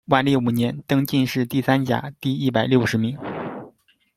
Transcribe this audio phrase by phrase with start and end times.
[0.05, 3.15] 万历五年，登进士第三甲第一百六十名。